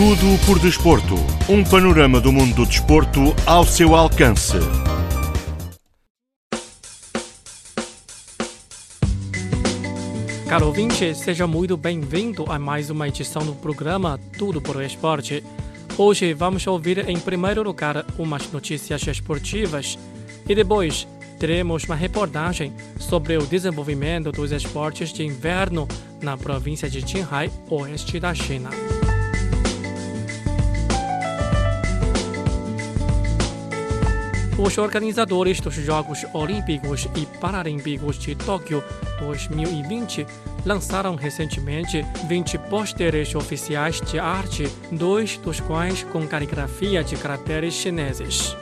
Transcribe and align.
Tudo 0.00 0.46
por 0.46 0.58
desporto. 0.58 1.14
Um 1.46 1.62
panorama 1.62 2.22
do 2.22 2.32
mundo 2.32 2.54
do 2.54 2.64
desporto 2.64 3.36
ao 3.44 3.66
seu 3.66 3.94
alcance. 3.94 4.56
Caro 10.48 10.68
ouvinte, 10.68 11.14
seja 11.14 11.46
muito 11.46 11.76
bem-vindo 11.76 12.50
a 12.50 12.58
mais 12.58 12.88
uma 12.88 13.08
edição 13.08 13.44
do 13.44 13.54
programa 13.54 14.18
Tudo 14.38 14.58
por 14.62 14.82
Esporte. 14.82 15.44
Hoje 15.98 16.32
vamos 16.32 16.66
ouvir 16.66 17.06
em 17.06 17.20
primeiro 17.20 17.62
lugar 17.62 18.06
umas 18.18 18.50
notícias 18.50 19.06
esportivas 19.06 19.98
e 20.48 20.54
depois 20.54 21.06
teremos 21.38 21.84
uma 21.84 21.94
reportagem 21.94 22.72
sobre 22.98 23.36
o 23.36 23.44
desenvolvimento 23.44 24.32
dos 24.32 24.50
esportes 24.50 25.12
de 25.12 25.26
inverno 25.26 25.86
na 26.22 26.38
província 26.38 26.88
de 26.88 27.02
Qinghai, 27.02 27.50
oeste 27.68 28.18
da 28.18 28.32
China. 28.34 28.70
Os 34.62 34.76
organizadores 34.76 35.58
dos 35.58 35.74
Jogos 35.74 36.26
Olímpicos 36.34 37.08
e 37.16 37.24
Paralímpicos 37.24 38.18
de 38.18 38.34
Tóquio 38.34 38.84
2020 39.18 40.26
lançaram 40.66 41.14
recentemente 41.14 42.04
20 42.28 42.58
pôsteres 42.68 43.34
oficiais 43.34 44.02
de 44.02 44.18
arte, 44.18 44.70
dois 44.92 45.38
dos 45.38 45.60
quais 45.60 46.02
com 46.04 46.28
caligrafia 46.28 47.02
de 47.02 47.16
caracteres 47.16 47.72
chineses. 47.72 48.54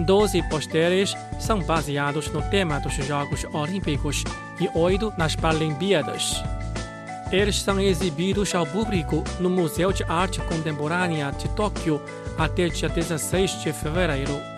Doze 0.00 0.42
pôsteres 0.48 1.14
são 1.38 1.60
baseados 1.60 2.28
no 2.32 2.42
tema 2.50 2.80
dos 2.80 2.94
Jogos 2.94 3.44
Olímpicos 3.52 4.24
e 4.60 4.68
oito 4.76 5.14
nas 5.16 5.36
Paralimpíadas. 5.36 6.42
Eles 7.30 7.62
são 7.62 7.80
exibidos 7.80 8.52
ao 8.52 8.66
público 8.66 9.22
no 9.38 9.48
Museu 9.48 9.92
de 9.92 10.02
Arte 10.08 10.40
Contemporânea 10.40 11.30
de 11.30 11.48
Tóquio 11.50 12.02
até 12.36 12.68
dia 12.68 12.88
16 12.88 13.62
de 13.62 13.72
fevereiro. 13.72 14.55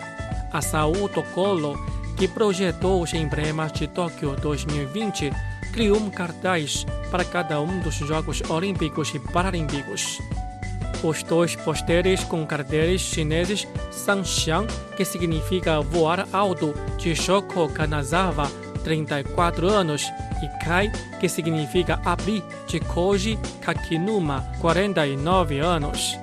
A 0.51 0.61
Saúl 0.61 1.07
Tokolo, 1.09 1.77
que 2.17 2.27
projetou 2.27 3.01
os 3.01 3.13
emblemas 3.13 3.71
de 3.71 3.87
Tóquio 3.87 4.35
2020, 4.35 5.31
criou 5.71 5.97
um 5.97 6.09
cartaz 6.09 6.85
para 7.11 7.23
cada 7.23 7.61
um 7.61 7.79
dos 7.79 7.95
Jogos 7.95 8.41
Olímpicos 8.49 9.13
e 9.13 9.19
Paralímpicos. 9.19 10.19
Os 11.03 11.23
dois 11.23 11.55
posteres 11.55 12.23
com 12.23 12.45
caracteres 12.45 13.01
chineses 13.01 13.67
são 13.89 14.23
Xiang, 14.23 14.67
que 14.97 15.05
significa 15.05 15.79
voar 15.79 16.27
alto, 16.33 16.73
de 16.97 17.15
Shoko 17.15 17.69
Kanazawa, 17.69 18.51
34 18.83 19.69
anos, 19.69 20.11
e 20.41 20.65
Kai, 20.65 20.91
que 21.19 21.29
significa 21.29 22.01
abrir, 22.03 22.43
de 22.67 22.79
Koji 22.79 23.37
Kakinuma, 23.61 24.51
49 24.59 25.59
anos. 25.59 26.17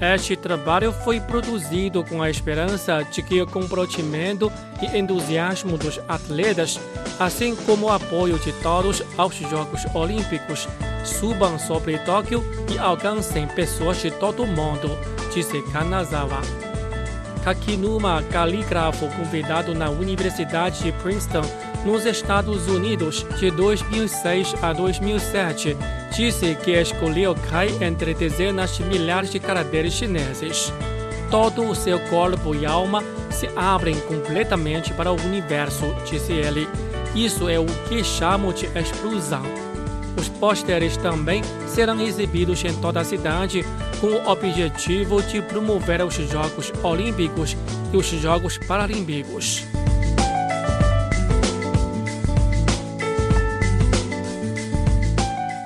Este 0.00 0.36
trabalho 0.36 0.92
foi 0.92 1.20
produzido 1.20 2.04
com 2.04 2.22
a 2.22 2.30
esperança 2.30 3.02
de 3.02 3.20
que 3.20 3.42
o 3.42 3.46
comprometimento 3.46 4.50
e 4.80 4.96
entusiasmo 4.96 5.76
dos 5.76 6.00
atletas, 6.06 6.78
assim 7.18 7.56
como 7.56 7.86
o 7.86 7.90
apoio 7.90 8.38
de 8.38 8.52
todos 8.62 9.02
aos 9.16 9.34
Jogos 9.34 9.84
Olímpicos, 9.92 10.68
subam 11.04 11.58
sobre 11.58 11.98
Tóquio 11.98 12.44
e 12.72 12.78
alcancem 12.78 13.48
pessoas 13.48 14.00
de 14.00 14.12
todo 14.12 14.44
o 14.44 14.46
mundo, 14.46 14.88
disse 15.34 15.60
Kanazawa. 15.72 16.42
Kakinuma, 17.42 18.22
calígrafo 18.30 19.08
convidado 19.16 19.74
na 19.74 19.90
Universidade 19.90 20.84
de 20.84 20.92
Princeton, 20.92 21.42
nos 21.84 22.04
Estados 22.04 22.66
Unidos, 22.66 23.24
de 23.38 23.50
2006 23.50 24.54
a 24.62 24.72
2007, 24.72 25.76
disse 26.14 26.54
que 26.56 26.72
escolheu 26.72 27.34
Kai 27.34 27.68
entre 27.80 28.14
dezenas 28.14 28.76
de 28.76 28.84
milhares 28.84 29.30
de 29.30 29.38
caracteres 29.38 29.92
chineses. 29.92 30.72
Todo 31.30 31.62
o 31.68 31.74
seu 31.74 32.00
corpo 32.08 32.54
e 32.54 32.64
alma 32.64 33.02
se 33.30 33.48
abrem 33.54 33.98
completamente 34.00 34.92
para 34.94 35.12
o 35.12 35.20
universo, 35.20 35.84
disse 36.04 36.32
ele. 36.32 36.68
Isso 37.14 37.48
é 37.48 37.58
o 37.58 37.66
que 37.88 38.02
chamo 38.02 38.52
de 38.52 38.66
explosão. 38.78 39.42
Os 40.16 40.28
pôsteres 40.28 40.96
também 40.96 41.42
serão 41.66 42.00
exibidos 42.00 42.64
em 42.64 42.74
toda 42.74 43.00
a 43.00 43.04
cidade 43.04 43.64
com 44.00 44.08
o 44.08 44.28
objetivo 44.28 45.22
de 45.22 45.40
promover 45.40 46.04
os 46.04 46.14
Jogos 46.14 46.72
Olímpicos 46.82 47.56
e 47.92 47.96
os 47.96 48.06
Jogos 48.06 48.58
Paralímpicos. 48.58 49.64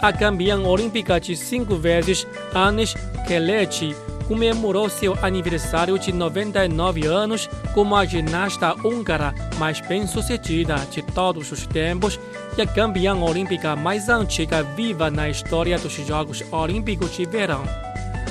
A 0.02 0.12
campeã 0.12 0.58
olímpica 0.58 1.20
de 1.20 1.36
cinco 1.36 1.76
vezes, 1.76 2.26
Anis 2.52 2.96
Kelechi, 3.24 3.94
comemorou 4.26 4.90
seu 4.90 5.16
aniversário 5.22 5.96
de 5.96 6.12
99 6.12 7.06
anos 7.06 7.48
como 7.72 7.94
a 7.94 8.04
ginasta 8.04 8.74
húngara 8.84 9.32
mais 9.58 9.80
bem-sucedida 9.80 10.74
de 10.90 11.02
todos 11.02 11.52
os 11.52 11.68
tempos 11.68 12.18
e 12.58 12.62
a 12.62 12.66
campeã 12.66 13.14
olímpica 13.14 13.76
mais 13.76 14.08
antiga 14.08 14.64
viva 14.64 15.08
na 15.08 15.28
história 15.28 15.78
dos 15.78 15.92
Jogos 15.92 16.42
Olímpicos 16.50 17.16
de 17.16 17.24
Verão. 17.24 17.62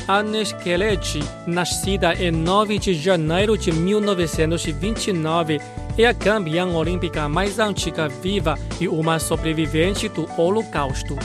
Anis 0.09 0.51
Kelechi, 0.51 1.23
nascida 1.47 2.13
em 2.15 2.31
9 2.31 2.79
de 2.79 2.93
janeiro 2.95 3.57
de 3.57 3.71
1929, 3.71 5.61
é 5.97 6.05
a 6.05 6.13
campeã 6.13 6.67
olímpica 6.67 7.29
mais 7.29 7.59
antiga 7.59 8.09
viva 8.09 8.59
e 8.77 8.89
uma 8.89 9.19
sobrevivente 9.19 10.09
do 10.09 10.27
Holocausto. 10.37 11.15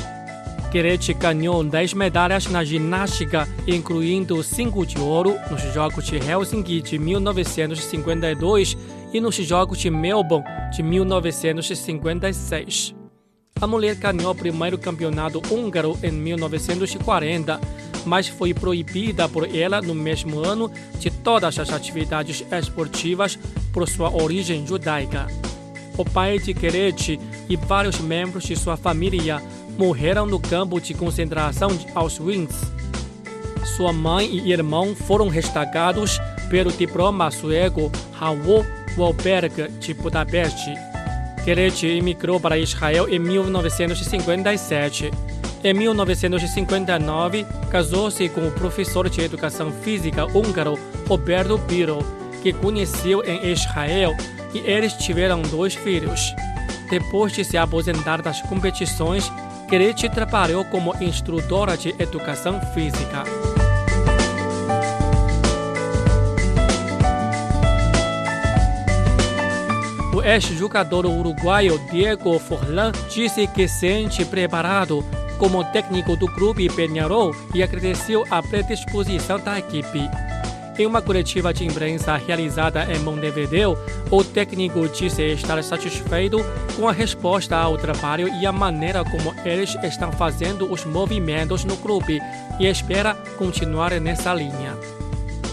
Kelechi 0.76 1.14
ganhou 1.14 1.64
10 1.64 1.94
medalhas 1.94 2.47
na 2.48 2.62
ginástica, 2.62 3.48
incluindo 3.66 4.42
5 4.42 4.84
de 4.84 4.98
ouro 4.98 5.34
nos 5.50 5.62
Jogos 5.72 6.04
de 6.04 6.16
Helsinki 6.16 6.82
de 6.82 6.98
1952 6.98 8.76
e 9.10 9.19
nos 9.19 9.37
Jogos 9.37 9.78
de 9.78 9.88
Melbourne 9.88 10.44
de 10.76 10.82
1956. 10.82 12.94
A 13.59 13.66
mulher 13.66 13.94
ganhou 13.94 14.32
o 14.32 14.34
primeiro 14.34 14.76
campeonato 14.76 15.41
húngaro 15.50 15.98
em 16.03 16.12
1940, 16.12 17.58
mas 18.04 18.28
foi 18.28 18.53
proibida 18.53 19.26
por 19.31 19.48
ela 19.56 19.81
no 19.81 19.94
mesmo 19.94 20.41
ano 20.41 20.70
de 20.98 21.10
todas 21.10 21.58
as 21.58 21.70
atividades 21.70 22.44
esportivas 22.53 23.38
por 23.72 23.88
sua 23.88 24.14
origem 24.14 24.66
judaica. 24.66 25.26
O 25.97 26.04
pai 26.04 26.38
de 26.38 26.53
Kelechi 26.53 27.19
e 27.48 27.56
vários 27.56 27.98
membros 27.98 28.44
de 28.44 28.54
sua 28.54 28.76
família 28.76 29.41
morreram 29.76 30.26
no 30.26 30.41
campo 30.41 30.81
de 30.81 30.94
concentração 30.94 31.69
de 31.69 31.87
Auschwitz. 31.94 32.72
Sua 33.76 33.92
mãe 33.92 34.26
e 34.26 34.53
irmão 34.53 34.94
foram 34.94 35.28
resgatados 35.28 36.19
pelo 36.48 36.72
diploma 36.72 37.31
sueco 37.31 37.91
Raoul 38.12 38.64
Walberg 38.97 39.69
de 39.78 39.94
Budapeste. 39.94 40.75
Kelechi 41.44 41.87
emigrou 41.87 42.41
para 42.41 42.59
Israel 42.59 43.09
em 43.09 43.19
1957. 43.19 45.10
Em 45.62 45.75
1959, 45.75 47.47
casou-se 47.70 48.28
com 48.28 48.47
o 48.47 48.53
professor 48.53 49.08
de 49.08 49.20
educação 49.20 49.70
física 49.70 50.26
húngaro 50.26 50.78
Roberto 51.08 51.58
Biro, 51.58 51.98
que 52.43 52.53
conheceu 52.53 53.25
em 53.25 53.50
Israel, 53.50 54.16
e 54.54 54.58
eles 54.58 54.93
tiveram 54.94 55.43
dois 55.43 55.75
filhos. 55.75 56.34
Depois 56.88 57.32
de 57.32 57.44
se 57.44 57.56
aposentar 57.56 58.22
das 58.22 58.41
competições, 58.43 59.31
Kelechi 59.69 60.09
trabalhou 60.09 60.65
como 60.65 60.94
instrutora 61.00 61.77
de 61.77 61.94
educação 61.99 62.60
física. 62.72 63.25
O 70.15 70.22
ex-jogador 70.22 71.05
uruguaio 71.06 71.78
Diego 71.91 72.38
Forlan 72.38 72.93
disse 73.10 73.47
que 73.49 73.66
se 73.66 73.81
sente 73.81 74.25
preparado 74.25 75.05
como 75.37 75.65
técnico 75.72 76.16
do 76.16 76.26
clube 76.28 76.69
Peñarol 76.69 77.34
e 77.55 77.62
agradeceu 77.62 78.25
a 78.31 78.43
predisposição 78.43 79.38
da 79.38 79.58
equipe. 79.58 80.08
Em 80.78 80.84
uma 80.84 81.00
coletiva 81.00 81.55
de 81.55 81.64
imprensa 81.64 82.17
realizada 82.17 82.87
em 82.93 82.99
Montevideo, 82.99 83.78
o 84.11 84.23
técnico 84.23 84.87
disse 84.88 85.23
estar 85.23 85.62
satisfeito 85.64 86.38
com 86.76 86.87
a 86.87 86.93
resposta 86.93 87.56
ao 87.56 87.78
trabalho 87.78 88.28
e 88.28 88.46
a 88.46 88.52
maneira 88.52 89.02
como 89.02 89.34
eles 89.43 89.75
estão 89.82 90.12
fazendo 90.12 90.70
os 90.70 90.84
movimentos 90.84 91.64
no 91.64 91.78
clube 91.78 92.20
e 92.61 92.67
espera 92.67 93.14
continuar 93.38 93.99
nessa 94.00 94.34
linha. 94.34 94.76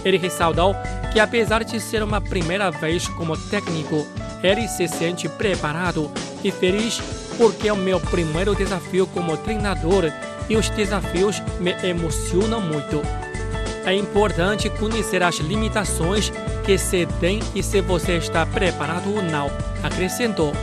Ele 0.03 0.17
ressaltou 0.17 0.75
que, 1.13 1.21
apesar 1.21 1.63
de 1.63 1.79
ser 1.79 2.03
uma 2.03 2.19
primeira 2.19 2.69
vez 2.69 3.07
como 3.07 3.37
técnico, 3.49 4.05
ele 4.43 4.67
se 4.67 4.89
sente 4.89 5.29
preparado 5.29 6.11
e 6.43 6.51
feliz 6.51 7.01
porque 7.37 7.69
é 7.69 7.73
o 7.73 7.77
meu 7.77 7.99
primeiro 7.99 8.53
desafio 8.53 9.07
como 9.07 9.37
treinador 9.37 10.11
e 10.49 10.57
os 10.57 10.69
desafios 10.69 11.41
me 11.61 11.71
emocionam 11.87 12.59
muito. 12.59 13.01
É 13.85 13.93
importante 13.93 14.69
conhecer 14.69 15.21
as 15.21 15.35
limitações 15.35 16.31
que 16.65 16.77
se 16.77 17.05
tem 17.19 17.39
e 17.53 17.61
se 17.61 17.81
você 17.81 18.13
está 18.17 18.45
preparado 18.45 19.13
ou 19.13 19.21
não, 19.21 19.51
acrescentou. 19.83 20.53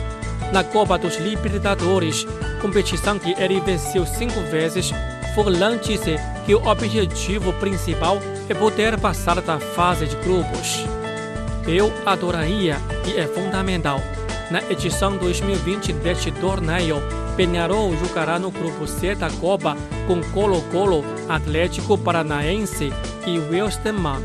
Na 0.51 0.63
Copa 0.63 0.97
dos 0.97 1.17
Libertadores, 1.17 2.25
competição 2.61 3.19
que 3.19 3.31
ele 3.41 3.61
venceu 3.61 4.05
cinco 4.05 4.39
vezes, 4.51 4.91
Forlan 5.35 5.77
disse 5.77 6.15
que 6.45 6.55
o 6.55 6.67
objetivo 6.67 7.53
principal 7.53 8.17
é 8.49 8.53
poder 8.53 8.99
passar 8.99 9.39
da 9.39 9.59
fase 9.59 10.07
de 10.07 10.15
grupos. 10.17 10.83
Eu 11.67 11.93
adoraria 12.05 12.77
e 13.05 13.19
é 13.19 13.27
fundamental. 13.27 14.01
Na 14.49 14.61
edição 14.69 15.15
2020 15.15 15.93
deste 15.93 16.31
torneio, 16.31 16.97
Penharol 17.37 17.95
jogará 17.95 18.37
no 18.37 18.51
grupo 18.51 18.85
C 18.85 19.15
da 19.15 19.29
Copa 19.29 19.77
com 20.11 20.21
Colo-Colo, 20.21 21.05
Atlético 21.29 21.97
Paranaense 21.97 22.91
e 23.25 23.39
Wilstermann. 23.39 24.21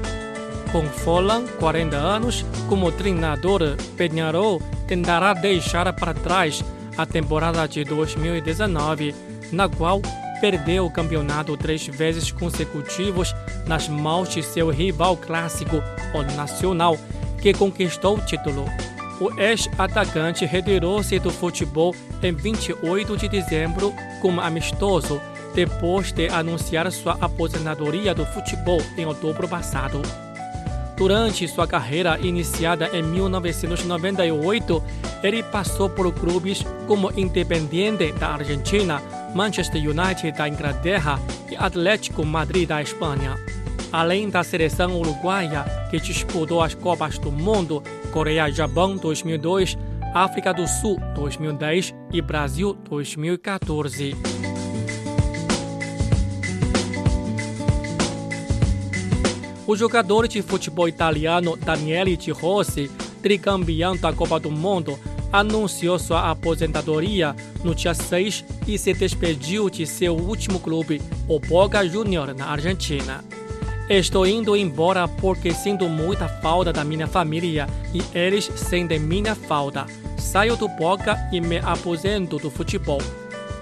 Com 0.73 0.83
Folan, 0.83 1.47
40 1.61 1.97
anos, 1.97 2.45
como 2.69 2.91
treinador, 2.91 3.77
Penharol 3.97 4.61
tentará 4.89 5.33
deixar 5.33 5.93
para 5.93 6.13
trás 6.13 6.65
a 6.99 7.07
temporada 7.07 7.69
de 7.69 7.85
2019, 7.85 9.15
na 9.53 9.69
qual 9.69 10.03
perdeu 10.41 10.87
o 10.87 10.91
campeonato 10.91 11.57
três 11.57 11.87
vezes 11.87 12.33
consecutivos 12.33 13.33
nas 13.65 13.89
mãos 13.89 14.29
de 14.29 14.43
seu 14.43 14.71
rival 14.71 15.17
clássico, 15.17 15.77
o 16.13 16.23
Nacional, 16.37 16.99
que 17.41 17.55
conquistou 17.55 18.17
o 18.17 18.21
título. 18.21 18.65
O 19.21 19.33
ex-atacante 19.41 20.45
retirou-se 20.45 21.17
do 21.21 21.31
futebol 21.31 21.95
em 22.21 22.33
28 22.33 23.17
de 23.17 23.29
dezembro 23.29 23.95
como 24.21 24.41
amistoso, 24.41 25.23
depois 25.57 26.13
de 26.13 26.29
anunciar 26.29 26.93
sua 26.93 27.17
aposentadoria 27.19 28.15
do 28.15 28.27
futebol 28.27 28.81
em 28.99 29.07
outubro 29.07 29.49
passado. 29.49 30.03
Durante 30.99 31.49
sua 31.49 31.67
carreira 31.67 32.19
iniciada 32.21 32.91
em 32.93 33.03
1998, 33.03 34.85
ele 35.23 35.43
passou 35.43 35.89
por 35.89 36.13
clubes 36.13 36.63
como 36.87 37.11
Independiente 37.19 38.13
da 38.13 38.35
Argentina, 38.35 39.03
Manchester 39.35 39.81
United 39.81 40.33
da 40.33 40.47
Inglaterra 40.47 41.19
e 41.51 41.57
Atlético 41.57 42.25
Madrid 42.25 42.69
da 42.69 42.83
Espanha. 42.83 43.35
Além 43.91 44.29
da 44.29 44.45
seleção 44.45 44.95
uruguaia, 44.99 45.65
que 45.91 45.99
disputou 45.99 46.63
as 46.63 46.75
Copas 46.75 47.19
do 47.19 47.33
Mundo, 47.33 47.83
Coreia-Japão 48.13 48.97
2002, 48.97 49.79
África 50.13 50.53
do 50.53 50.67
Sul 50.67 50.99
2010 51.15 51.95
e 52.13 52.21
Brasil 52.21 52.75
2014. 52.89 54.56
O 59.67 59.75
jogador 59.75 60.29
de 60.29 60.41
futebol 60.43 60.89
italiano 60.89 61.57
Daniele 61.57 62.17
De 62.17 62.31
Rossi, 62.31 62.89
tricampeão 63.21 63.97
da 63.97 64.13
Copa 64.13 64.39
do 64.39 64.49
Mundo, 64.51 64.97
anunciou 65.33 65.99
sua 65.99 66.31
aposentadoria 66.31 67.35
no 67.65 67.75
dia 67.75 67.93
6 67.93 68.45
e 68.69 68.79
se 68.79 68.93
despediu 68.93 69.69
de 69.69 69.85
seu 69.85 70.15
último 70.15 70.61
clube, 70.61 71.03
o 71.29 71.41
Boca 71.41 71.87
Juniors, 71.87 72.37
na 72.37 72.47
Argentina. 72.47 73.25
Estou 73.91 74.25
indo 74.25 74.57
embora 74.57 75.09
porque 75.09 75.53
sinto 75.53 75.89
muita 75.89 76.29
falta 76.29 76.73
da 76.73 76.85
minha 76.85 77.09
família 77.09 77.67
e 77.93 78.03
eles 78.17 78.45
sentem 78.55 79.01
minha 79.01 79.35
falta. 79.35 79.87
Saio 80.17 80.57
do 80.57 80.69
Boca 80.69 81.19
e 81.33 81.41
me 81.41 81.59
aposento 81.59 82.39
do 82.39 82.51
futebol. 82.51 83.01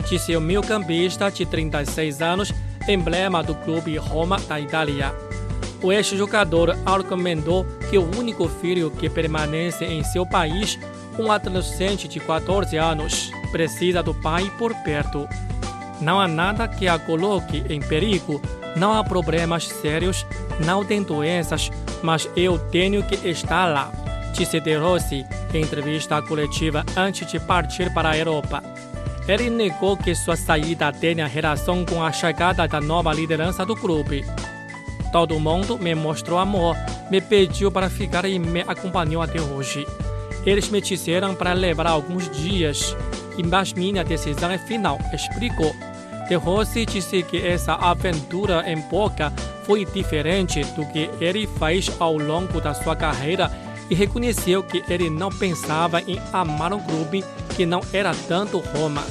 Disse 0.08 0.36
o 0.36 0.40
meio-campista 0.40 1.30
de 1.30 1.46
36 1.46 2.20
anos, 2.20 2.52
emblema 2.86 3.42
do 3.42 3.54
clube 3.54 3.96
Roma 3.96 4.38
da 4.40 4.60
Itália. 4.60 5.23
O 5.84 5.92
ex-jogador 5.92 6.78
argumentou 6.86 7.66
que 7.90 7.98
o 7.98 8.18
único 8.18 8.48
filho 8.48 8.90
que 8.90 9.10
permanece 9.10 9.84
em 9.84 10.02
seu 10.02 10.24
país, 10.24 10.78
um 11.18 11.30
adolescente 11.30 12.08
de 12.08 12.18
14 12.18 12.74
anos, 12.78 13.30
precisa 13.52 14.02
do 14.02 14.14
pai 14.14 14.50
por 14.56 14.74
perto. 14.76 15.28
Não 16.00 16.18
há 16.18 16.26
nada 16.26 16.66
que 16.66 16.88
a 16.88 16.98
coloque 16.98 17.62
em 17.68 17.80
perigo, 17.80 18.40
não 18.74 18.94
há 18.94 19.04
problemas 19.04 19.68
sérios, 19.68 20.24
não 20.64 20.82
tem 20.82 21.02
doenças, 21.02 21.70
mas 22.02 22.26
eu 22.34 22.58
tenho 22.58 23.02
que 23.02 23.16
estar 23.28 23.66
lá, 23.66 23.92
disse 24.32 24.60
De 24.60 24.74
Rossi 24.76 25.26
em 25.52 25.60
entrevista 25.60 26.22
coletiva 26.22 26.82
antes 26.96 27.30
de 27.30 27.38
partir 27.38 27.92
para 27.92 28.08
a 28.08 28.16
Europa. 28.16 28.62
Ele 29.28 29.50
negou 29.50 29.98
que 29.98 30.14
sua 30.14 30.34
saída 30.34 30.90
tenha 30.90 31.26
relação 31.26 31.84
com 31.84 32.02
a 32.02 32.10
chegada 32.10 32.66
da 32.66 32.80
nova 32.80 33.12
liderança 33.12 33.66
do 33.66 33.76
clube. 33.76 34.24
Todo 35.14 35.38
mundo 35.38 35.78
me 35.78 35.94
mostrou 35.94 36.40
amor, 36.40 36.76
me 37.08 37.20
pediu 37.20 37.70
para 37.70 37.88
ficar 37.88 38.24
e 38.24 38.36
me 38.36 38.62
acompanhou 38.62 39.22
até 39.22 39.40
hoje. 39.40 39.86
Eles 40.44 40.68
me 40.68 40.80
disseram 40.80 41.36
para 41.36 41.52
levar 41.52 41.86
alguns 41.86 42.28
dias, 42.28 42.96
mas 43.48 43.72
minha 43.72 44.02
decisão 44.02 44.50
é 44.50 44.58
final, 44.58 44.98
explicou. 45.12 45.72
De 46.28 46.34
Rossi 46.34 46.84
disse 46.84 47.22
que 47.22 47.46
essa 47.46 47.74
aventura 47.74 48.68
em 48.68 48.80
Boca 48.90 49.32
foi 49.62 49.84
diferente 49.84 50.64
do 50.74 50.84
que 50.86 51.08
ele 51.20 51.46
fez 51.46 51.88
ao 52.00 52.18
longo 52.18 52.60
da 52.60 52.74
sua 52.74 52.96
carreira 52.96 53.48
e 53.88 53.94
reconheceu 53.94 54.64
que 54.64 54.82
ele 54.88 55.08
não 55.08 55.30
pensava 55.30 56.00
em 56.00 56.20
amar 56.32 56.72
um 56.72 56.80
clube 56.80 57.24
que 57.54 57.64
não 57.64 57.82
era 57.92 58.12
tanto 58.26 58.58
Roma. 58.58 59.04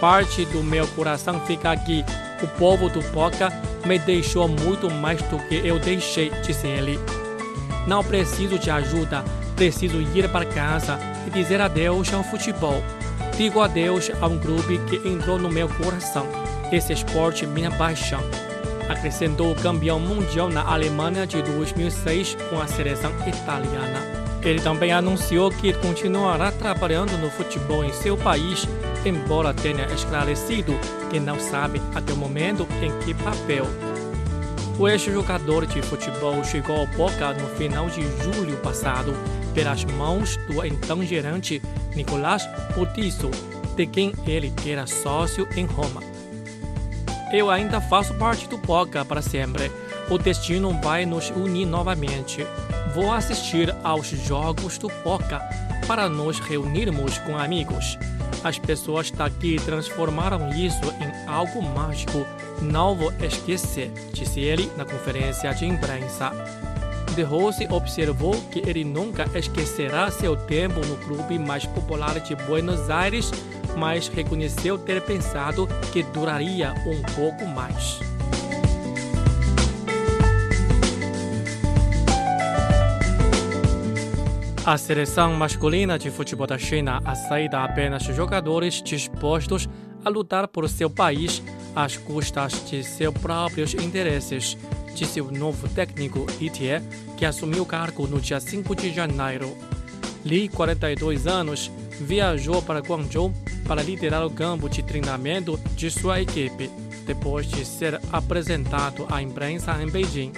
Parte 0.00 0.44
do 0.44 0.62
meu 0.62 0.86
coração 0.86 1.40
fica 1.40 1.72
aqui. 1.72 2.04
O 2.42 2.46
povo 2.58 2.88
do 2.88 3.00
Boca 3.10 3.52
me 3.84 3.98
deixou 3.98 4.48
muito 4.48 4.90
mais 4.90 5.20
do 5.22 5.38
que 5.48 5.54
eu 5.66 5.78
deixei, 5.78 6.30
disse 6.42 6.66
ele. 6.66 6.98
Não 7.86 8.02
preciso 8.02 8.58
de 8.58 8.70
ajuda, 8.70 9.24
preciso 9.56 10.00
ir 10.00 10.28
para 10.30 10.46
casa 10.46 10.98
e 11.26 11.30
dizer 11.30 11.60
adeus 11.60 12.12
ao 12.12 12.24
futebol. 12.24 12.82
Digo 13.36 13.60
adeus 13.60 14.10
a 14.20 14.26
um 14.26 14.38
clube 14.38 14.78
que 14.88 15.08
entrou 15.08 15.38
no 15.38 15.50
meu 15.50 15.68
coração. 15.68 16.26
Esse 16.72 16.92
esporte 16.92 17.46
minha 17.46 17.70
paixão. 17.70 18.20
Acrescentou 18.88 19.52
o 19.52 19.56
campeão 19.56 19.98
mundial 19.98 20.48
na 20.48 20.62
Alemanha 20.62 21.26
de 21.26 21.42
2006 21.42 22.36
com 22.50 22.60
a 22.60 22.66
seleção 22.66 23.10
italiana. 23.26 24.24
Ele 24.42 24.60
também 24.60 24.92
anunciou 24.92 25.50
que 25.50 25.72
continuará 25.72 26.52
trabalhando 26.52 27.16
no 27.18 27.30
futebol 27.30 27.82
em 27.82 27.92
seu 27.92 28.16
país, 28.16 28.68
embora 29.04 29.52
tenha 29.54 29.86
esclarecido 29.86 30.72
que 31.10 31.20
não 31.20 31.38
sabe 31.38 31.80
até 31.94 32.12
o 32.12 32.16
momento 32.16 32.66
em 32.82 32.90
que 33.00 33.14
papel. 33.14 33.66
O 34.78 34.88
ex-jogador 34.88 35.66
de 35.66 35.80
futebol 35.82 36.42
chegou 36.42 36.76
ao 36.76 36.86
Boca 36.88 37.32
no 37.34 37.48
final 37.56 37.88
de 37.88 38.02
julho 38.22 38.56
passado, 38.56 39.14
pelas 39.54 39.84
mãos 39.84 40.36
do 40.48 40.64
então 40.64 41.02
gerente 41.04 41.62
Nicolás 41.94 42.48
Burtizo, 42.74 43.30
de 43.76 43.86
quem 43.86 44.12
ele 44.26 44.52
era 44.66 44.86
sócio 44.86 45.48
em 45.56 45.64
Roma. 45.64 46.02
Eu 47.32 47.50
ainda 47.50 47.80
faço 47.80 48.14
parte 48.14 48.48
do 48.48 48.58
Boca 48.58 49.04
para 49.04 49.22
sempre. 49.22 49.70
O 50.10 50.18
destino 50.18 50.72
vai 50.82 51.06
nos 51.06 51.30
unir 51.30 51.66
novamente. 51.66 52.46
Vou 52.94 53.12
assistir 53.12 53.74
aos 53.82 54.06
jogos 54.06 54.76
do 54.78 54.88
Boca 55.02 55.40
para 55.86 56.08
nos 56.08 56.38
reunirmos 56.38 57.18
com 57.18 57.36
amigos. 57.36 57.98
As 58.44 58.58
pessoas 58.58 59.10
daqui 59.10 59.56
transformaram 59.56 60.50
isso 60.50 60.84
em 61.00 61.28
algo 61.28 61.62
mágico. 61.62 62.26
Não 62.60 62.94
vou 62.94 63.10
esquecer, 63.22 63.90
disse 64.12 64.40
ele 64.40 64.70
na 64.76 64.84
conferência 64.84 65.52
de 65.54 65.64
imprensa. 65.64 66.30
De 67.14 67.22
Rossi 67.22 67.66
observou 67.70 68.34
que 68.50 68.58
ele 68.68 68.84
nunca 68.84 69.26
esquecerá 69.36 70.10
seu 70.10 70.36
tempo 70.36 70.84
no 70.84 70.96
clube 70.98 71.38
mais 71.38 71.64
popular 71.64 72.20
de 72.20 72.36
Buenos 72.36 72.90
Aires, 72.90 73.30
mas 73.78 74.08
reconheceu 74.08 74.76
ter 74.76 75.00
pensado 75.00 75.66
que 75.90 76.02
duraria 76.02 76.74
um 76.86 77.00
pouco 77.14 77.46
mais. 77.46 78.13
A 84.66 84.78
seleção 84.78 85.34
masculina 85.34 85.98
de 85.98 86.10
futebol 86.10 86.46
da 86.46 86.56
China 86.56 87.02
aceita 87.04 87.62
apenas 87.62 88.02
jogadores 88.04 88.80
dispostos 88.82 89.68
a 90.02 90.08
lutar 90.08 90.48
por 90.48 90.66
seu 90.70 90.88
país 90.88 91.42
às 91.76 91.98
custas 91.98 92.70
de 92.70 92.82
seus 92.82 93.12
próprios 93.12 93.74
interesses, 93.74 94.56
disse 94.94 95.20
o 95.20 95.30
novo 95.30 95.68
técnico 95.68 96.24
Itier, 96.40 96.82
que 97.14 97.26
assumiu 97.26 97.64
o 97.64 97.66
cargo 97.66 98.06
no 98.06 98.18
dia 98.18 98.40
5 98.40 98.74
de 98.74 98.90
janeiro. 98.90 99.54
Li, 100.24 100.48
42 100.48 101.26
anos, 101.26 101.70
viajou 102.00 102.62
para 102.62 102.80
Guangzhou 102.80 103.34
para 103.68 103.82
liderar 103.82 104.24
o 104.24 104.30
campo 104.30 104.70
de 104.70 104.82
treinamento 104.82 105.60
de 105.76 105.90
sua 105.90 106.22
equipe, 106.22 106.70
depois 107.06 107.46
de 107.46 107.66
ser 107.66 108.00
apresentado 108.10 109.06
à 109.10 109.20
imprensa 109.20 109.76
em 109.82 109.90
Beijing. 109.90 110.32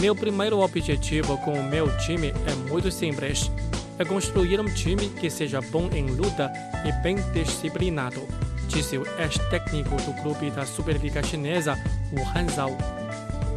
Meu 0.00 0.14
primeiro 0.14 0.58
objetivo 0.58 1.38
com 1.38 1.52
o 1.52 1.62
meu 1.62 1.96
time 1.98 2.34
é 2.46 2.54
muito 2.68 2.90
simples: 2.90 3.50
é 3.98 4.04
construir 4.04 4.60
um 4.60 4.64
time 4.64 5.08
que 5.08 5.30
seja 5.30 5.60
bom 5.60 5.88
em 5.92 6.06
luta 6.06 6.52
e 6.84 6.92
bem 7.02 7.16
disciplinado, 7.32 8.26
disse 8.68 8.98
o 8.98 9.06
ex-técnico 9.18 9.96
do 10.02 10.12
clube 10.22 10.50
da 10.50 10.66
Superliga 10.66 11.22
Chinesa, 11.22 11.78
o 12.12 12.38
Hanzhou. 12.38 12.76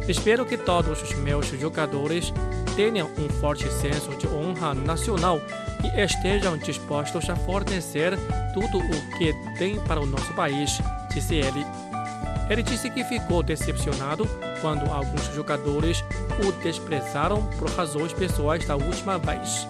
Espero 0.08 0.46
que 0.46 0.56
todos 0.56 1.02
os 1.02 1.14
meus 1.16 1.46
jogadores 1.48 2.32
tenham 2.76 3.10
um 3.18 3.28
forte 3.40 3.68
senso 3.70 4.16
de 4.16 4.26
honra 4.28 4.72
nacional 4.72 5.40
e 5.84 6.00
estejam 6.00 6.56
dispostos 6.56 7.28
a 7.28 7.36
fornecer 7.36 8.16
tudo 8.54 8.78
o 8.78 9.18
que 9.18 9.34
têm 9.58 9.78
para 9.80 10.00
o 10.00 10.06
nosso 10.06 10.32
país, 10.34 10.78
disse 11.12 11.34
ele. 11.34 11.66
Ele 12.48 12.62
disse 12.62 12.88
que 12.88 13.04
ficou 13.04 13.42
decepcionado 13.42 14.26
quando 14.60 14.90
alguns 14.92 15.24
jogadores 15.34 16.04
o 16.44 16.52
desprezaram 16.62 17.44
por 17.58 17.70
razões 17.70 18.12
pessoais 18.12 18.64
da 18.66 18.76
última 18.76 19.18
vez. 19.18 19.66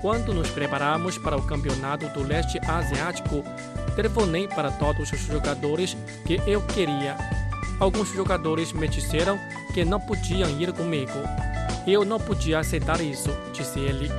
Quando 0.00 0.32
nos 0.32 0.50
preparamos 0.50 1.18
para 1.18 1.36
o 1.36 1.42
campeonato 1.42 2.08
do 2.08 2.22
leste 2.22 2.58
asiático, 2.66 3.44
telefonei 3.94 4.48
para 4.48 4.70
todos 4.70 5.12
os 5.12 5.20
jogadores 5.20 5.96
que 6.24 6.40
eu 6.46 6.62
queria. 6.62 7.16
Alguns 7.78 8.08
jogadores 8.08 8.72
me 8.72 8.88
disseram 8.88 9.38
que 9.74 9.84
não 9.84 10.00
podiam 10.00 10.48
ir 10.58 10.72
comigo. 10.72 11.12
Eu 11.86 12.04
não 12.04 12.18
podia 12.18 12.58
aceitar 12.58 13.00
isso, 13.00 13.30
disse 13.52 13.78
ele. 13.78 14.10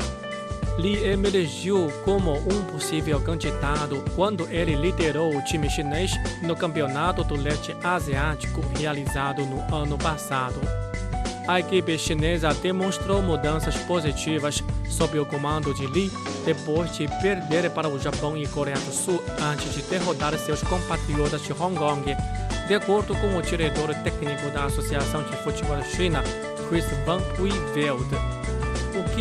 Lee 0.78 1.16
me 1.18 1.28
elegeu 1.28 1.92
como 2.04 2.34
um 2.34 2.64
possível 2.72 3.20
candidato 3.22 4.04
quando 4.16 4.48
ele 4.50 4.76
liderou 4.76 5.36
o 5.36 5.44
time 5.44 5.70
chinês 5.70 6.12
no 6.42 6.56
Campeonato 6.56 7.24
do 7.24 7.36
Leste 7.36 7.76
Asiático 7.84 8.62
realizado 8.78 9.46
no 9.46 9.76
ano 9.76 9.98
passado. 9.98 10.60
A 11.48 11.60
equipe 11.60 11.98
chinesa 11.98 12.54
demonstrou 12.54 13.22
mudanças 13.22 13.76
positivas 13.78 14.64
sob 14.90 15.20
o 15.20 15.26
comando 15.26 15.74
de 15.74 15.86
Lee 15.88 16.12
depois 16.46 16.96
de 16.96 17.08
perder 17.22 17.70
para 17.72 17.90
o 17.90 18.00
Japão 18.00 18.38
e 18.38 18.48
Coreia 18.48 18.78
do 18.78 18.92
Sul 18.92 19.22
antes 19.42 19.74
de 19.74 19.82
derrotar 19.84 20.38
seus 20.38 20.62
compatriotas 20.64 21.42
de 21.42 21.54
Hong 21.54 21.78
Kong. 21.78 22.16
De 22.68 22.76
acordo 22.76 23.14
com 23.16 23.38
o 23.38 23.42
diretor 23.42 23.94
técnico 23.96 24.50
da 24.52 24.66
Associação 24.66 25.24
de 25.24 25.36
Futebol 25.38 25.76
da 25.76 25.84
China, 25.84 26.24
Chris 26.70 26.86
Van 27.06 27.22
Uyveld, 27.40 28.06
o 28.16 28.41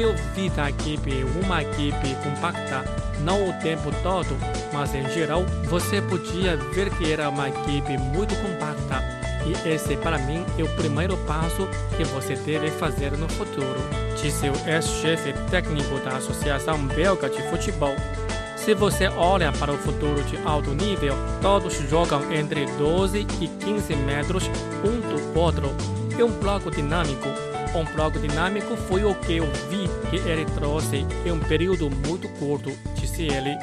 eu 0.01 0.15
vi 0.35 0.49
da 0.51 0.71
equipe 0.71 1.25
uma 1.45 1.63
equipe 1.63 2.15
compacta, 2.23 2.85
não 3.21 3.49
o 3.49 3.53
tempo 3.61 3.91
todo, 4.03 4.37
mas 4.73 4.95
em 4.95 5.09
geral 5.11 5.45
você 5.65 6.01
podia 6.01 6.57
ver 6.57 6.91
que 6.91 7.13
era 7.13 7.29
uma 7.29 7.49
equipe 7.49 7.99
muito 7.99 8.35
compacta. 8.37 9.03
E 9.47 9.69
esse 9.69 9.97
para 9.97 10.19
mim 10.19 10.45
é 10.59 10.63
o 10.63 10.77
primeiro 10.77 11.17
passo 11.19 11.69
que 11.97 12.05
você 12.05 12.35
deve 12.35 12.71
fazer 12.71 13.13
no 13.13 13.29
futuro, 13.29 13.81
disse 14.21 14.49
o 14.49 14.69
ex-chefe 14.69 15.33
técnico 15.51 15.99
da 16.05 16.17
Associação 16.17 16.79
Belga 16.87 17.29
de 17.29 17.43
Futebol. 17.51 17.95
Se 18.57 18.75
você 18.75 19.09
olha 19.09 19.51
para 19.53 19.73
o 19.73 19.79
futuro 19.79 20.23
de 20.25 20.37
alto 20.45 20.71
nível, 20.75 21.15
todos 21.41 21.75
jogam 21.89 22.31
entre 22.33 22.67
12 22.77 23.27
e 23.41 23.49
15 23.49 23.97
metros 23.97 24.51
um 24.85 25.01
do 25.01 25.39
outro. 25.39 25.71
É 26.19 26.23
um 26.23 26.31
bloco 26.31 26.71
dinâmico 26.71 27.29
um 27.79 27.85
bloco 27.85 28.19
dinâmico 28.19 28.77
foi 28.77 29.05
o 29.05 29.15
que 29.15 29.37
eu 29.37 29.47
vi 29.69 29.89
que 30.11 30.17
ele 30.29 30.45
trouxe 30.47 31.07
em 31.25 31.33
um 31.33 31.39
período 31.39 31.91
muito 31.91 32.29
curto, 32.31 32.73
disse 32.95 33.23
ele. 33.23 33.57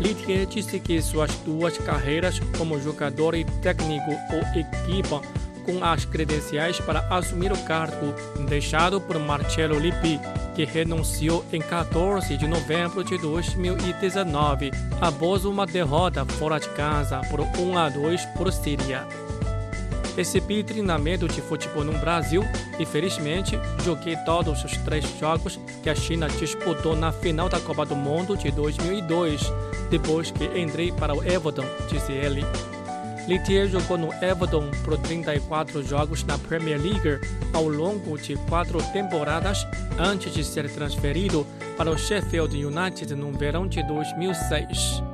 Litier 0.00 0.46
disse 0.46 0.80
que 0.80 1.00
suas 1.02 1.34
duas 1.44 1.76
carreiras 1.76 2.40
como 2.56 2.80
jogador 2.80 3.34
e 3.34 3.44
técnico 3.44 4.10
o 4.10 4.58
equipam 4.58 5.20
com 5.64 5.84
as 5.84 6.06
credenciais 6.06 6.80
para 6.80 7.00
assumir 7.10 7.52
o 7.52 7.64
cargo 7.64 8.14
deixado 8.48 8.98
por 9.00 9.18
Marcelo 9.18 9.78
Lippi, 9.78 10.18
que 10.54 10.64
renunciou 10.64 11.44
em 11.52 11.60
14 11.60 12.36
de 12.38 12.46
novembro 12.48 13.04
de 13.04 13.18
2019, 13.18 14.70
após 15.00 15.44
uma 15.44 15.66
derrota 15.66 16.24
fora 16.24 16.58
de 16.58 16.68
casa 16.70 17.20
por 17.28 17.40
1 17.40 17.78
a 17.78 17.88
2 17.90 18.24
por 18.36 18.50
Síria. 18.50 19.06
Recebi 20.16 20.64
treinamento 20.64 21.28
de 21.28 21.40
futebol 21.42 21.84
no 21.84 21.96
Brasil 21.98 22.42
e, 22.80 22.86
felizmente, 22.86 23.58
joguei 23.84 24.16
todos 24.24 24.64
os 24.64 24.76
três 24.78 25.04
jogos 25.18 25.60
que 25.82 25.90
a 25.90 25.94
China 25.94 26.26
disputou 26.28 26.96
na 26.96 27.12
final 27.12 27.46
da 27.46 27.60
Copa 27.60 27.84
do 27.84 27.94
Mundo 27.94 28.38
de 28.38 28.50
2002, 28.50 29.42
depois 29.90 30.30
que 30.30 30.44
entrei 30.58 30.90
para 30.90 31.14
o 31.14 31.22
Everton, 31.22 31.64
disse 31.90 32.10
ele. 32.10 32.42
Litier 33.28 33.68
jogou 33.68 33.98
no 33.98 34.08
Everton 34.24 34.70
por 34.82 34.96
34 34.96 35.82
jogos 35.82 36.24
na 36.24 36.38
Premier 36.38 36.80
League 36.80 37.20
ao 37.52 37.68
longo 37.68 38.16
de 38.16 38.34
quatro 38.48 38.82
temporadas 38.92 39.66
antes 39.98 40.32
de 40.32 40.42
ser 40.42 40.68
transferido 40.72 41.46
para 41.76 41.90
o 41.90 41.98
Sheffield 41.98 42.64
United 42.64 43.14
no 43.14 43.30
verão 43.30 43.68
de 43.68 43.82
2006. 43.86 45.09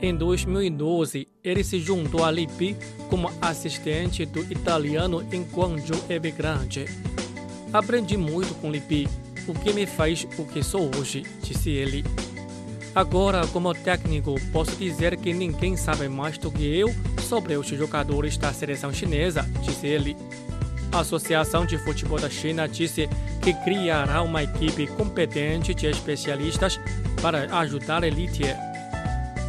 Em 0.00 0.14
2012, 0.14 1.26
ele 1.42 1.64
se 1.64 1.80
juntou 1.80 2.24
a 2.24 2.30
Lippi 2.30 2.76
como 3.10 3.32
assistente 3.40 4.24
do 4.24 4.40
italiano 4.52 5.18
Guangzhou 5.52 6.00
Evergrande. 6.08 6.86
Aprendi 7.72 8.16
muito 8.16 8.54
com 8.60 8.70
Lippi, 8.70 9.08
o 9.48 9.54
que 9.54 9.72
me 9.72 9.86
faz 9.86 10.24
o 10.38 10.44
que 10.44 10.62
sou 10.62 10.88
hoje, 10.96 11.24
disse 11.42 11.70
ele. 11.70 12.04
Agora, 12.94 13.44
como 13.48 13.74
técnico, 13.74 14.36
posso 14.52 14.76
dizer 14.76 15.16
que 15.16 15.34
ninguém 15.34 15.76
sabe 15.76 16.08
mais 16.08 16.38
do 16.38 16.50
que 16.50 16.64
eu 16.64 16.94
sobre 17.20 17.56
os 17.56 17.66
jogadores 17.66 18.36
da 18.38 18.52
seleção 18.52 18.92
chinesa, 18.92 19.42
disse 19.62 19.88
ele. 19.88 20.16
A 20.92 21.00
Associação 21.00 21.66
de 21.66 21.76
Futebol 21.76 22.20
da 22.20 22.30
China 22.30 22.68
disse 22.68 23.08
que 23.42 23.52
criará 23.52 24.22
uma 24.22 24.44
equipe 24.44 24.86
competente 24.86 25.74
de 25.74 25.86
especialistas 25.86 26.80
para 27.20 27.58
ajudar 27.58 28.04
a 28.04 28.06
elite 28.06 28.44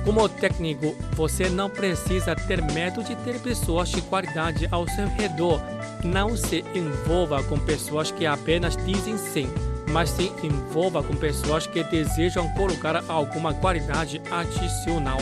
como 0.03 0.27
técnico, 0.27 0.95
você 1.13 1.49
não 1.49 1.69
precisa 1.69 2.35
ter 2.35 2.61
medo 2.61 3.03
de 3.03 3.15
ter 3.17 3.39
pessoas 3.39 3.89
de 3.89 4.01
qualidade 4.01 4.67
ao 4.71 4.87
seu 4.87 5.07
redor. 5.07 5.61
Não 6.03 6.35
se 6.35 6.63
envolva 6.73 7.43
com 7.43 7.59
pessoas 7.59 8.11
que 8.11 8.25
apenas 8.25 8.77
dizem 8.77 9.17
sim, 9.17 9.49
mas 9.91 10.09
se 10.09 10.31
envolva 10.43 11.03
com 11.03 11.15
pessoas 11.15 11.67
que 11.67 11.83
desejam 11.83 12.47
colocar 12.53 13.03
alguma 13.07 13.53
qualidade 13.53 14.21
adicional. 14.31 15.19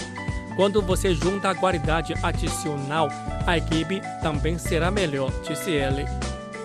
Quando 0.56 0.82
você 0.82 1.14
junta 1.14 1.52
a 1.52 1.56
qualidade 1.56 2.14
adicional, 2.24 3.10
a 3.46 3.58
equipe 3.58 4.02
também 4.22 4.58
será 4.58 4.90
melhor, 4.90 5.32
disse 5.48 5.72
ele. 5.72 6.06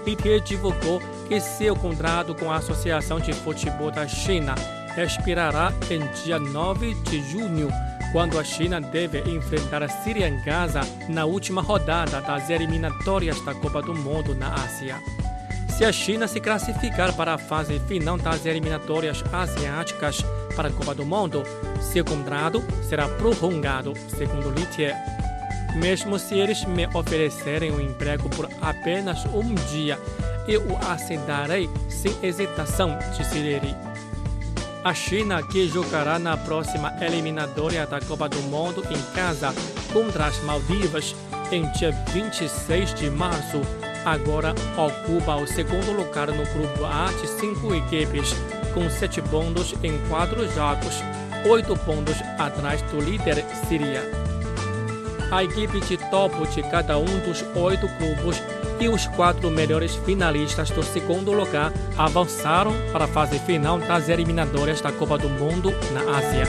Piquet 0.05 0.41
divulgou 0.41 1.01
que 1.29 1.41
seu 1.41 1.77
contrato 1.77 2.35
com 2.35 2.51
a 2.51 2.57
Associação 2.57 3.21
de 3.21 3.33
Futebol 3.33 3.91
da 3.91 4.09
China 4.09 4.55
expirará 4.97 5.73
em 5.91 6.01
dia 6.23 6.39
9 6.39 6.95
de 7.05 7.23
junho 7.31 7.69
quando 8.13 8.39
a 8.39 8.45
China 8.45 8.79
deve 8.79 9.21
enfrentar 9.21 9.83
a 9.83 9.89
Síria 9.89 10.29
em 10.29 10.39
Gaza 10.45 10.83
na 11.09 11.25
última 11.25 11.63
rodada 11.63 12.21
das 12.21 12.51
eliminatórias 12.51 13.43
da 13.43 13.55
Copa 13.55 13.81
do 13.81 13.95
Mundo 13.95 14.35
na 14.35 14.55
Ásia. 14.55 14.97
Se 15.71 15.85
a 15.87 15.91
China 15.91 16.29
se 16.29 16.39
classificar 16.39 17.17
para 17.17 17.35
a 17.35 17.39
fase 17.39 17.81
final 17.89 18.19
das 18.19 18.45
eliminatórias 18.45 19.25
asiáticas 19.33 20.23
para 20.55 20.69
a 20.69 20.73
Copa 20.73 20.95
do 20.95 21.07
Mundo, 21.07 21.43
seu 21.81 22.05
contrato 22.05 22.63
será 22.87 23.09
prorrogado, 23.09 23.95
segundo 24.17 24.51
Litier. 24.51 24.95
Mesmo 25.75 26.19
se 26.19 26.35
eles 26.39 26.67
me 26.67 26.87
oferecerem 26.89 27.73
um 27.73 27.81
emprego 27.81 28.29
por 28.29 28.47
apenas 28.61 29.25
um 29.25 29.55
dia, 29.73 29.99
eu 30.47 30.61
o 30.69 30.77
aceitarei 30.77 31.71
sem 31.89 32.15
hesitação, 32.23 32.99
disse 33.17 33.39
ele. 33.39 33.92
A 34.85 34.93
China, 34.93 35.41
que 35.45 35.69
jogará 35.69 36.19
na 36.19 36.37
próxima 36.37 36.93
eliminatória 37.01 37.87
da 37.87 38.01
Copa 38.01 38.29
do 38.29 38.43
Mundo 38.43 38.83
em 38.91 39.15
casa 39.15 39.55
contra 39.93 40.27
as 40.27 40.43
Maldivas 40.43 41.15
em 41.53 41.71
dia 41.71 41.93
26 42.13 42.93
de 42.95 43.09
março, 43.09 43.61
agora 44.05 44.53
ocupa 44.77 45.37
o 45.37 45.47
segundo 45.47 45.93
lugar 45.93 46.27
no 46.29 46.45
grupo 46.53 46.85
A 46.85 47.13
de 47.21 47.29
cinco 47.29 47.73
equipes, 47.73 48.35
com 48.75 48.91
sete 48.91 49.23
pontos 49.23 49.73
em 49.85 49.97
quatro 50.09 50.51
jogos, 50.53 51.01
oito 51.49 51.77
pontos 51.77 52.17
atrás 52.37 52.83
do 52.83 53.01
líder 53.01 53.45
Síria. 53.69 54.22
A 55.33 55.43
equipe 55.43 55.81
de 55.81 55.97
topo 56.11 56.47
de 56.47 56.63
cada 56.63 56.99
um 56.99 57.19
dos 57.21 57.43
oito 57.57 57.89
grupos 57.99 58.37
e 58.79 58.87
os 58.87 59.07
quatro 59.07 59.51
melhores 59.51 59.95
finalistas 59.97 60.69
do 60.69 60.83
segundo 60.83 61.33
lugar 61.33 61.73
avançaram 61.97 62.75
para 62.93 63.07
a 63.07 63.09
fase 63.09 63.39
final 63.39 63.79
das 63.79 64.11
eliminatórias 64.11 64.83
da 64.83 64.93
Copa 64.93 65.17
do 65.17 65.31
Mundo 65.31 65.73
na 65.95 66.19
Ásia. 66.19 66.45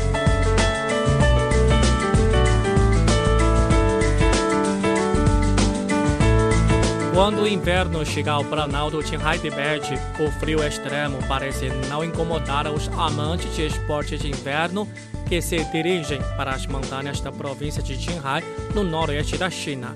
Quando 7.14 7.44
o 7.44 7.48
inverno 7.48 8.06
chega 8.06 8.34
ao 8.34 8.44
Planalto 8.44 9.02
Qinghai-Tibete, 9.02 9.94
o 10.20 10.30
frio 10.42 10.62
extremo 10.62 11.20
parece 11.26 11.70
não 11.88 12.04
incomodar 12.04 12.68
os 12.68 12.90
amantes 12.90 13.56
de 13.56 13.66
esportes 13.66 14.20
de 14.20 14.28
inverno 14.28 14.86
que 15.34 15.42
se 15.42 15.64
dirigem 15.72 16.22
para 16.38 16.52
as 16.52 16.68
montanhas 16.68 17.20
da 17.20 17.32
província 17.32 17.82
de 17.82 17.98
Qinghai, 17.98 18.44
no 18.76 18.84
noroeste 18.84 19.36
da 19.36 19.50
China. 19.50 19.96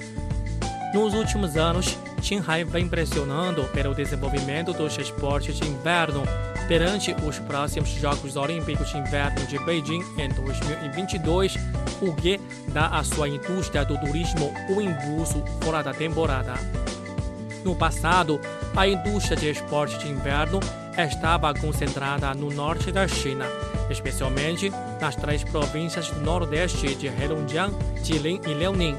Nos 0.92 1.14
últimos 1.14 1.56
anos, 1.56 1.96
Qinghai 2.24 2.64
vem 2.64 2.90
pressionando 2.90 3.64
pelo 3.66 3.94
desenvolvimento 3.94 4.74
dos 4.74 4.98
esportes 4.98 5.60
de 5.60 5.68
inverno 5.68 6.24
perante 6.68 7.16
os 7.24 7.38
próximos 7.38 7.88
Jogos 7.90 8.36
Olímpicos 8.36 8.90
de 8.90 8.98
Inverno 8.98 9.46
de 9.46 9.60
Beijing 9.60 10.02
em 10.18 10.28
2022, 10.30 11.54
o 12.02 12.12
que 12.16 12.42
dá 12.70 12.88
à 12.88 13.04
sua 13.04 13.30
indústria 13.30 13.86
do 13.86 13.96
turismo 14.00 14.52
um 14.72 14.82
impulso 14.82 15.44
fora 15.62 15.84
da 15.84 15.94
temporada. 15.94 16.56
No 17.64 17.76
passado, 17.76 18.42
a 18.76 18.88
indústria 18.88 19.38
de 19.38 19.52
esportes 19.52 20.00
de 20.00 20.08
inverno 20.08 20.60
estava 20.98 21.54
concentrada 21.54 22.34
no 22.34 22.50
norte 22.50 22.92
da 22.92 23.08
China, 23.08 23.46
especialmente 23.88 24.72
nas 25.00 25.16
três 25.16 25.44
províncias 25.44 26.10
do 26.10 26.22
nordeste 26.22 26.96
de 26.96 27.08
Heilongjiang, 27.08 27.74
Jilin 28.04 28.40
e 28.46 28.54
Liaoning. 28.54 28.98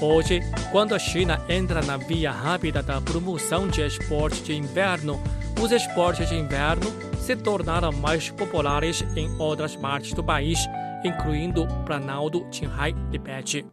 Hoje, 0.00 0.40
quando 0.70 0.94
a 0.94 0.98
China 0.98 1.40
entra 1.48 1.80
na 1.82 1.96
via 1.96 2.32
rápida 2.32 2.82
da 2.82 3.00
promoção 3.00 3.68
de 3.68 3.86
esportes 3.86 4.42
de 4.42 4.54
inverno, 4.54 5.22
os 5.60 5.70
esportes 5.70 6.28
de 6.28 6.34
inverno 6.34 6.92
se 7.20 7.36
tornaram 7.36 7.92
mais 7.92 8.30
populares 8.30 9.04
em 9.16 9.30
outras 9.38 9.76
partes 9.76 10.12
do 10.12 10.24
país, 10.24 10.58
incluindo 11.04 11.68
Planalto, 11.86 12.44
Qinghai 12.50 12.94
e 13.12 13.18
Pete. 13.18 13.64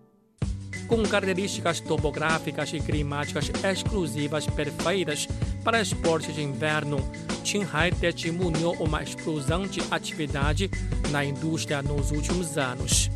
Com 0.89 1.03
características 1.03 1.79
topográficas 1.79 2.73
e 2.73 2.79
climáticas 2.79 3.51
exclusivas 3.63 4.47
perfeitas 4.47 5.27
para 5.63 5.79
esportes 5.79 6.33
de 6.33 6.41
inverno, 6.41 6.97
Qinghai 7.43 7.91
testemunhou 7.91 8.73
uma 8.79 9.03
explosão 9.03 9.67
de 9.67 9.81
atividade 9.91 10.69
na 11.11 11.23
indústria 11.23 11.83
nos 11.83 12.09
últimos 12.09 12.57
anos. 12.57 13.11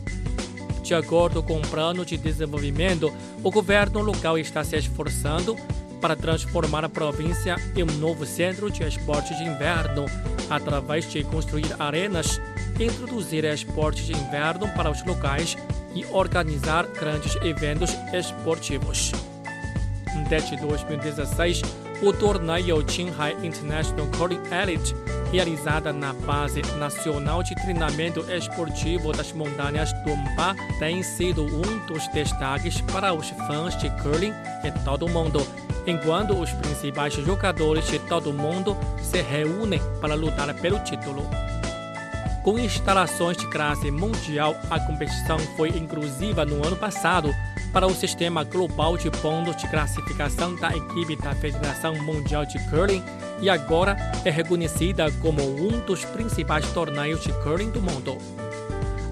De 0.83 0.93
acordo 0.93 1.41
com 1.41 1.57
o 1.57 1.67
plano 1.67 2.05
de 2.05 2.15
desenvolvimento, 2.15 3.11
o 3.43 3.49
governo 3.49 4.03
local 4.03 4.37
está 4.37 4.63
se 4.63 4.77
esforçando 4.77 5.55
para 5.99 6.15
transformar 6.15 6.85
a 6.85 6.89
província 6.89 7.55
em 7.75 7.81
um 7.81 7.97
novo 7.97 8.23
centro 8.23 8.69
de 8.69 8.83
esportes 8.83 9.35
de 9.35 9.45
inverno, 9.45 10.05
através 10.47 11.09
de 11.09 11.23
construir 11.23 11.73
arenas, 11.79 12.39
introduzir 12.79 13.45
esportes 13.45 14.05
de 14.05 14.13
inverno 14.13 14.67
para 14.75 14.91
os 14.91 15.03
locais 15.03 15.57
e 15.93 16.05
organizar 16.05 16.87
grandes 16.87 17.35
eventos 17.37 17.91
esportivos. 18.13 19.11
Desde 20.29 20.55
2016, 20.57 21.61
o 22.01 22.11
torneio 22.11 22.83
Qinghai 22.83 23.35
International 23.43 24.07
Curling 24.17 24.41
Elite, 24.51 24.95
realizada 25.31 25.93
na 25.93 26.13
Base 26.13 26.61
Nacional 26.77 27.41
de 27.41 27.55
Treinamento 27.55 28.25
Esportivo 28.31 29.11
das 29.11 29.31
Montanhas 29.31 29.91
do 30.03 30.15
Mpa, 30.15 30.55
tem 30.79 31.01
sido 31.01 31.43
um 31.45 31.85
dos 31.85 32.07
destaques 32.09 32.81
para 32.81 33.13
os 33.13 33.29
fãs 33.47 33.77
de 33.77 33.89
curling 34.01 34.33
em 34.63 34.71
todo 34.83 35.05
o 35.05 35.09
mundo, 35.09 35.39
enquanto 35.87 36.37
os 36.37 36.51
principais 36.51 37.13
jogadores 37.13 37.87
de 37.87 37.99
todo 37.99 38.29
o 38.29 38.33
mundo 38.33 38.77
se 39.01 39.21
reúnem 39.21 39.81
para 40.01 40.13
lutar 40.13 40.53
pelo 40.55 40.79
título. 40.79 41.23
Com 42.43 42.59
instalações 42.59 43.37
de 43.37 43.47
classe 43.47 43.89
mundial, 43.89 44.53
a 44.69 44.77
competição 44.77 45.39
foi 45.55 45.69
inclusiva 45.69 46.43
no 46.43 46.55
ano 46.67 46.75
passado 46.75 47.33
para 47.71 47.87
o 47.87 47.95
sistema 47.95 48.43
global 48.43 48.97
de 48.97 49.09
pontos 49.09 49.55
de 49.55 49.65
classificação 49.69 50.53
da 50.57 50.75
equipe 50.75 51.15
da 51.15 51.33
Federação 51.33 51.95
Mundial 52.03 52.45
de 52.45 52.59
Curling 52.69 53.01
e 53.39 53.49
agora 53.49 53.95
é 54.25 54.29
reconhecida 54.29 55.09
como 55.21 55.41
um 55.41 55.79
dos 55.85 56.03
principais 56.03 56.69
torneios 56.73 57.23
de 57.23 57.31
curling 57.43 57.71
do 57.71 57.81
mundo. 57.81 58.17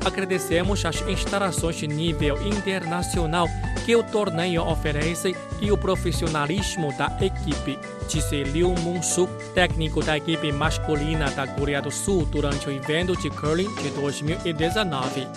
Agradecemos 0.03 0.83
as 0.83 1.01
instalações 1.07 1.75
de 1.75 1.87
nível 1.87 2.41
internacional 2.41 3.47
que 3.85 3.95
o 3.95 4.03
torneio 4.03 4.63
oferece 4.63 5.35
e 5.59 5.71
o 5.71 5.77
profissionalismo 5.77 6.91
da 6.97 7.15
equipe, 7.21 7.77
disse 8.07 8.43
Liu 8.43 8.73
Mun-suk, 8.79 9.31
técnico 9.53 10.03
da 10.03 10.17
equipe 10.17 10.51
masculina 10.51 11.29
da 11.31 11.47
Coreia 11.47 11.81
do 11.81 11.91
Sul 11.91 12.25
durante 12.25 12.67
o 12.67 12.71
evento 12.71 13.15
de 13.15 13.29
curling 13.29 13.73
de 13.75 13.89
2019. 13.91 15.27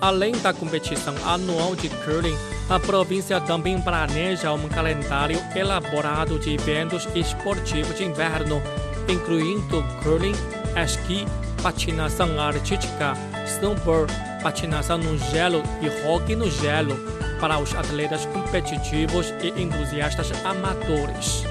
Além 0.00 0.32
da 0.32 0.52
competição 0.52 1.14
anual 1.26 1.74
de 1.74 1.88
curling, 1.88 2.36
a 2.70 2.78
província 2.78 3.40
também 3.40 3.80
planeja 3.80 4.52
um 4.52 4.68
calendário 4.68 5.38
elaborado 5.54 6.38
de 6.38 6.54
eventos 6.54 7.08
esportivos 7.14 7.96
de 7.96 8.04
inverno, 8.04 8.62
incluindo 9.08 9.82
curling, 10.02 10.34
esqui, 10.76 11.26
patinação 11.62 12.38
artística, 12.40 13.14
snowboard, 13.48 14.12
patinação 14.42 14.98
no 14.98 15.18
gelo 15.18 15.62
e 15.80 16.06
hockey 16.06 16.36
no 16.36 16.50
gelo 16.50 16.96
para 17.40 17.58
os 17.58 17.74
atletas 17.74 18.26
competitivos 18.26 19.32
e 19.42 19.60
entusiastas 19.60 20.32
amadores. 20.44 21.44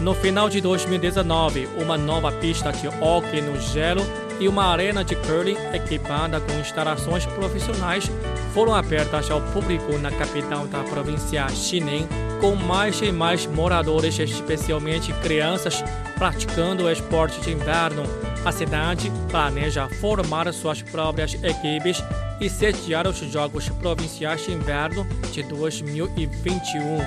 No 0.00 0.14
final 0.14 0.48
de 0.48 0.60
2019, 0.60 1.68
uma 1.82 1.98
nova 1.98 2.30
pista 2.30 2.70
de 2.70 2.86
hockey 2.86 3.40
no 3.40 3.60
gelo 3.60 4.02
e 4.38 4.46
uma 4.46 4.66
arena 4.66 5.04
de 5.04 5.16
curling 5.16 5.56
equipada 5.74 6.40
com 6.40 6.52
instalações 6.60 7.26
profissionais 7.26 8.08
foram 8.54 8.74
abertas 8.74 9.28
ao 9.30 9.40
público 9.40 9.98
na 9.98 10.10
capital 10.12 10.66
da 10.68 10.84
província 10.84 11.48
Xining, 11.48 12.08
com 12.40 12.54
mais 12.54 13.00
e 13.02 13.10
mais 13.10 13.46
moradores, 13.46 14.16
especialmente 14.20 15.12
crianças, 15.14 15.82
praticando 16.18 16.84
o 16.84 16.90
esporte 16.90 17.40
de 17.40 17.52
inverno. 17.52 18.02
A 18.44 18.52
cidade 18.52 19.10
planeja 19.30 19.88
formar 20.00 20.52
suas 20.52 20.82
próprias 20.82 21.34
equipes 21.34 22.02
e 22.40 22.50
sediar 22.50 23.06
os 23.06 23.18
Jogos 23.18 23.68
Provinciais 23.68 24.44
de 24.44 24.52
Inverno 24.52 25.06
de 25.32 25.42
2021. 25.44 26.98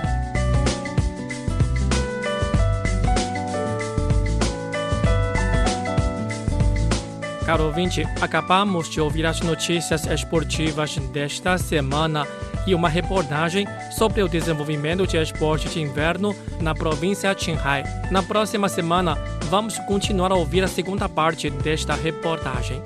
Caro 7.46 7.66
ouvinte, 7.66 8.08
acabamos 8.22 8.90
de 8.90 9.02
ouvir 9.02 9.26
as 9.26 9.42
notícias 9.42 10.06
esportivas 10.06 10.96
desta 11.12 11.58
semana 11.58 12.26
e 12.66 12.76
uma 12.76 12.90
reportagem 12.90 13.68
sobre 13.92 14.22
o 14.22 14.28
desenvolvimento 14.28 15.08
de 15.08 15.18
esporte 15.18 15.70
de 15.70 15.82
inverno 15.82 16.36
na 16.60 16.74
província 16.74 17.34
de 17.34 17.46
Qinghai. 17.46 17.84
Na 18.10 18.22
próxima 18.22 18.70
semana, 18.70 19.16
vamos 19.50 19.78
continuar 19.80 20.32
a 20.32 20.36
ouvir 20.36 20.64
a 20.64 20.68
segunda 20.68 21.08
parte 21.10 21.50
desta 21.50 21.94
reportagem. 21.94 22.82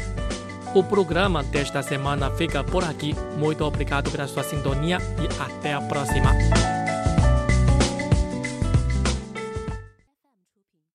O 0.74 0.84
programa 0.84 1.42
desta 1.42 1.82
semana 1.82 2.30
fica 2.32 2.64
por 2.64 2.84
aqui. 2.84 3.16
Muito 3.38 3.64
obrigado 3.64 4.12
pela 4.12 4.28
sua 4.28 4.44
sintonia 4.44 4.98
e 5.22 5.42
até 5.42 5.74
a 5.74 5.82
próxima. 5.82 6.85